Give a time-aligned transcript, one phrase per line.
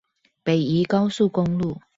[0.43, 1.79] 北宜高速公路